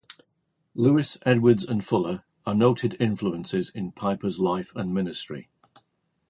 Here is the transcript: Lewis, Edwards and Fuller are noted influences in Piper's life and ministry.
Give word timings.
Lewis, 0.73 1.19
Edwards 1.27 1.63
and 1.63 1.85
Fuller 1.85 2.23
are 2.43 2.55
noted 2.55 2.97
influences 2.99 3.69
in 3.69 3.91
Piper's 3.91 4.39
life 4.39 4.71
and 4.75 4.91
ministry. 4.95 5.47